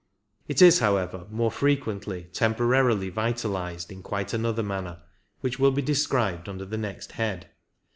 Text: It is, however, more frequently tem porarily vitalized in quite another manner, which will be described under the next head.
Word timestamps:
It 0.47 0.63
is, 0.63 0.79
however, 0.79 1.27
more 1.29 1.51
frequently 1.51 2.23
tem 2.33 2.55
porarily 2.55 3.11
vitalized 3.13 3.91
in 3.91 4.01
quite 4.01 4.33
another 4.33 4.63
manner, 4.63 5.03
which 5.41 5.59
will 5.59 5.69
be 5.69 5.83
described 5.83 6.49
under 6.49 6.65
the 6.65 6.75
next 6.75 7.11
head. 7.11 7.51